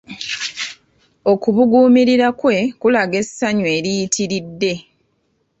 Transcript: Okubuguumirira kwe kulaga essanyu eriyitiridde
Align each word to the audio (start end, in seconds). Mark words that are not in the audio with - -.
Okubuguumirira 1.31 2.27
kwe 2.39 2.57
kulaga 2.81 3.15
essanyu 3.23 3.65
eriyitiridde 3.77 4.73